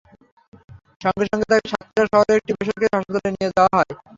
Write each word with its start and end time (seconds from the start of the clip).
সঙ্গে 1.01 1.25
সঙ্গে 1.29 1.45
তাকে 1.51 1.67
সাতক্ষীরা 1.71 2.05
শহরের 2.13 2.37
একটি 2.39 2.51
বেসরকারি 2.57 2.87
হাসপাতালে 2.91 3.29
নিয়ে 3.31 3.53
যাওয়া 3.55 3.71
হয়। 3.75 3.91